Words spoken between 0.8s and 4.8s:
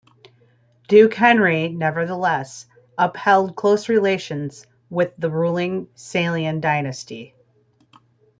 Duke Henry nevertheless upheld close relations